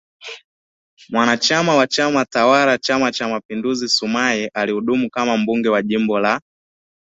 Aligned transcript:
mwanachama 1.09 1.75
wa 1.75 1.87
chama 1.87 2.25
tawala 2.25 2.77
Chama 2.77 3.11
Cha 3.11 3.27
Mapinduzi 3.27 3.89
Sumaye 3.89 4.47
alihudumu 4.53 5.09
kama 5.09 5.37
mbunge 5.37 5.69
wa 5.69 5.81
Jimbo 5.81 6.19
la 6.19 6.41